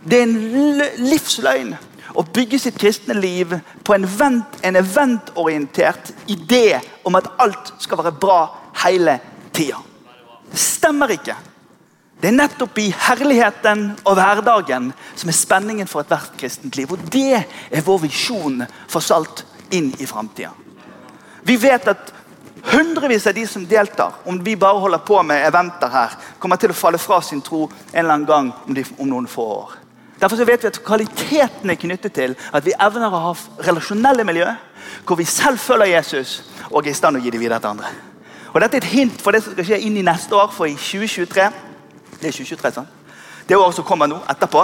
[0.00, 1.76] Det er en livsløgn
[2.16, 3.52] å bygge sitt kristne liv
[3.84, 8.40] på en, event, en eventorientert idé om at alt skal være bra
[8.86, 9.18] hele
[9.52, 9.76] tida.
[10.48, 11.36] Det stemmer ikke.
[12.22, 16.92] Det er nettopp i herligheten og hverdagen som er spenningen for ethvert kristent liv.
[16.94, 19.42] Og Det er vår visjon for Salt
[19.74, 20.52] inn i framtida.
[21.42, 22.12] Vi vet at
[22.70, 26.70] hundrevis av de som deltar, om vi bare holder på med eventer her, kommer til
[26.70, 29.74] å falle fra sin tro en eller annen gang om, de, om noen få år.
[30.22, 33.34] Derfor vet vi at Kvaliteten er knyttet til at vi evner å ha
[33.66, 34.46] relasjonelle miljø
[35.08, 36.38] hvor vi selv følger Jesus
[36.70, 37.90] og er i stand å gi det videre til andre.
[38.52, 40.70] Og Dette er et hint for det som skal skje inn i neste år, for
[40.70, 41.50] i 2023
[42.22, 42.88] det er 2023, sant?
[43.48, 44.62] Det året som kommer nå, etterpå.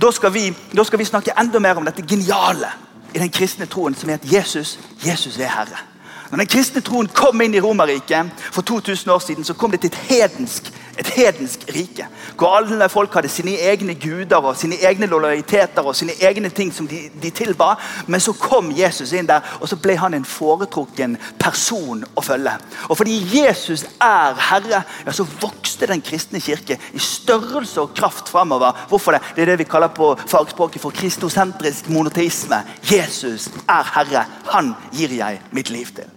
[0.00, 2.70] Da skal, vi, da skal vi snakke enda mer om dette geniale
[3.14, 5.82] i den kristne troen, som er at Jesus, Jesus er Herre.
[6.30, 9.80] Når den kristne troen kom inn i Romerriket for 2000 år siden, så kom det
[9.84, 12.06] til et hedensk et hedensk rike.
[12.38, 16.72] Hvor alle folk hadde sine egne guder og sine egne lojaliteter og sine egne ting
[16.74, 17.74] som de, de, tilba.
[18.06, 22.56] Men så kom Jesus inn der, og så ble han en foretrukken person å følge.
[22.88, 28.30] Og fordi Jesus er Herre, ja, så vokste den kristne kirke i størrelse og kraft
[28.32, 28.86] framover.
[28.88, 29.22] Hvorfor det?
[29.36, 32.62] Det er det vi kaller på fagspråket for kristosentrisk monoteisme.
[32.90, 34.26] Jesus er Herre.
[34.52, 36.10] Han gir jeg mitt liv til.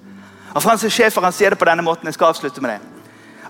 [0.54, 2.08] Og Francis Schäfer sier det på denne måten.
[2.08, 2.97] Jeg skal avslutte med det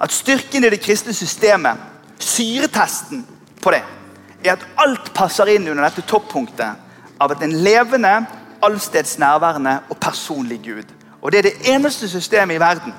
[0.02, 1.78] at styrken i det kristne systemet,
[2.20, 3.26] syretesten
[3.62, 3.84] på det,
[4.44, 6.86] er at alt passer inn under dette toppunktet
[7.20, 8.14] av at en levende,
[8.62, 10.94] allsteds nærværende og personlig Gud.
[11.22, 12.94] Og Det er det eneste systemet i verden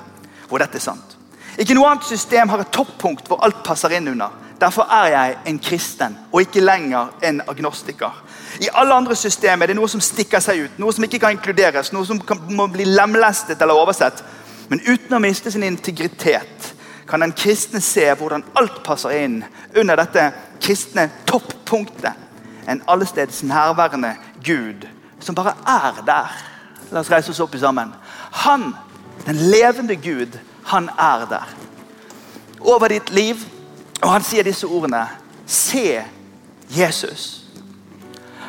[0.47, 1.17] hvor dette er sant.
[1.59, 4.31] Ikke noe annet system har et toppunkt hvor alt passer inn under.
[4.59, 8.11] Derfor er jeg en kristen og ikke lenger en agnostiker.
[8.59, 11.35] I alle andre systemer er det noe som stikker seg ut, noe som ikke kan
[11.35, 14.23] inkluderes, noe som kan, må bli lemlestet eller oversett.
[14.69, 16.73] Men uten å miste sin integritet
[17.09, 19.41] kan den kristne se hvordan alt passer inn
[19.77, 20.29] under dette
[20.61, 22.13] kristne toppunktet.
[22.69, 24.85] En allesteds nærværende Gud
[25.19, 26.37] som bare er der.
[26.91, 27.93] La oss reise oss opp sammen.
[28.31, 28.75] Han,
[29.25, 31.49] den levende Gud, han er der.
[32.59, 33.35] Over ditt liv.
[34.01, 35.07] Og han sier disse ordene.
[35.45, 36.03] Se
[36.69, 37.43] Jesus.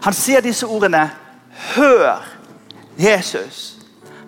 [0.02, 1.10] Han sier disse ordene.
[1.74, 2.22] Hør
[2.98, 3.76] Jesus.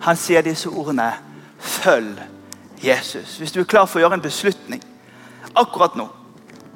[0.01, 1.13] Han sier disse ordene.
[1.59, 2.33] Følg Jesus.
[2.83, 4.81] Hvis du er klar for å gjøre en beslutning
[5.55, 6.09] akkurat nå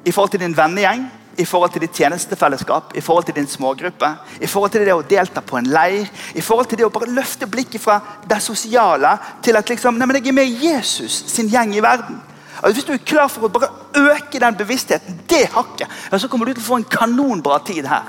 [0.06, 1.02] i forhold til din vennegjeng,
[1.38, 4.08] i forhold til ditt tjenestefellesskap, i forhold til din smågruppe,
[4.40, 7.10] i forhold til det å delta på en leir, i forhold til det å bare
[7.14, 9.12] løfte blikket fra det sosiale
[9.44, 12.18] til at liksom, nei, men jeg er med Jesus sin gjeng i verden.
[12.58, 13.68] Altså, hvis du er klar for å bare
[14.16, 17.86] øke den bevisstheten, det hakket, ja, så kommer du til å få en kanonbra tid
[17.86, 18.08] her.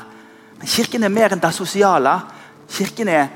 [0.57, 2.15] Men Kirken er mer enn det sosiale.
[2.69, 3.29] Kirken er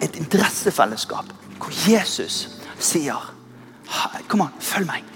[0.00, 2.46] et interessefellesskap hvor Jesus
[2.80, 3.20] sier
[4.30, 5.06] Kom an, følg meg.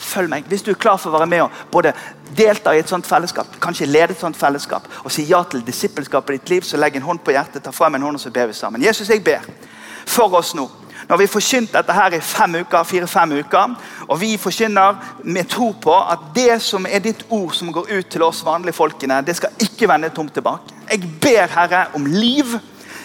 [0.00, 0.46] Følg meg.
[0.48, 1.92] Hvis du er klar for å være med og både
[2.36, 6.36] delta i et sånt fellesskap, kanskje lede et sånt fellesskap, og si ja til disippelskapet
[6.36, 8.32] i ditt liv, så legg en hånd på hjertet, ta frem en hånd og så
[8.34, 8.84] ber vi sammen.
[8.84, 9.44] Jesus, jeg ber
[10.08, 10.68] for oss nå.
[11.10, 13.72] Når vi forkynt dette her i fem uker, fire-fem uker,
[14.06, 18.10] og vi forkynner med tro på at det som er ditt ord som går ut
[18.14, 20.76] til oss vanlige folkene, det skal ikke vende tomt tilbake.
[20.90, 22.58] Jeg ber Herre om liv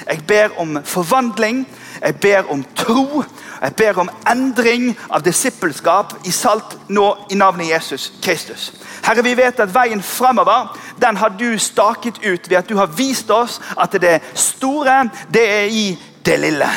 [0.06, 1.68] Jeg ber om forvandling.
[2.02, 3.24] Jeg ber om tro.
[3.66, 8.68] Jeg ber om endring av disippelskap i salt nå i navnet Jesus Kristus.
[9.02, 12.94] Herre, vi vet at veien framover den har du staket ut ved at du har
[12.94, 15.88] vist oss at det store, det er i
[16.26, 16.70] det lille.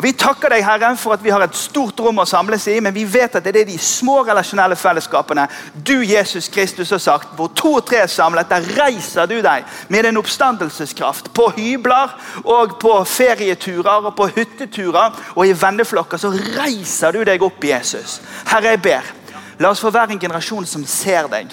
[0.00, 2.78] Og Vi takker deg Herre, for at vi har et stort rom å samles i,
[2.80, 5.44] men vi vet at det er de små relasjonelle fellesskapene
[5.76, 9.68] du Jesus Kristus har sagt, hvor to og tre er samlet, der reiser du deg
[9.92, 11.28] med en oppstandelseskraft.
[11.36, 17.44] På hybler og på ferieturer og på hytteturer og i venneflokker så reiser du deg
[17.44, 18.22] opp, Jesus.
[18.48, 19.14] Herre, jeg ber,
[19.60, 21.52] la oss få være en generasjon som ser deg.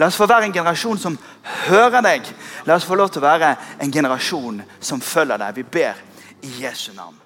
[0.00, 1.24] La oss få være en generasjon som
[1.68, 2.36] hører deg.
[2.66, 5.60] La oss få lov til å være en generasjon som følger deg.
[5.62, 6.08] Vi ber
[6.42, 7.22] i Jesu navn.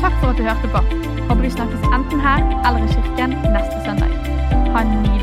[0.00, 0.80] Takk for at du hørte på.
[1.28, 4.12] Håper du snakkes enten her eller i kirken neste søndag.
[4.72, 5.19] Ha en nydelig